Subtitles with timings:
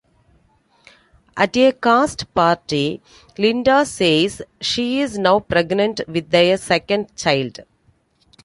[1.37, 3.03] At a cast party,
[3.37, 7.59] Linda says she is now pregnant with their second child.